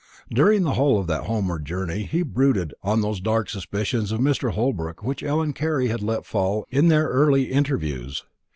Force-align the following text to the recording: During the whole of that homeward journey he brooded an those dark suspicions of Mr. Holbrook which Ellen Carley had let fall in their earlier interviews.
During 0.33 0.63
the 0.63 0.73
whole 0.73 0.97
of 0.99 1.05
that 1.05 1.25
homeward 1.25 1.63
journey 1.63 2.05
he 2.05 2.23
brooded 2.23 2.73
an 2.83 3.01
those 3.01 3.21
dark 3.21 3.51
suspicions 3.51 4.11
of 4.11 4.19
Mr. 4.19 4.53
Holbrook 4.53 5.03
which 5.03 5.21
Ellen 5.21 5.53
Carley 5.53 5.89
had 5.89 6.01
let 6.01 6.25
fall 6.25 6.65
in 6.71 6.87
their 6.87 7.07
earlier 7.07 7.51
interviews. 7.53 8.25